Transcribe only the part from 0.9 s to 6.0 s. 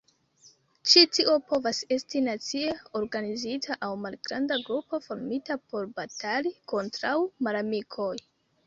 Ĉi tio povas esti nacie organizita aŭ malgranda grupo formita por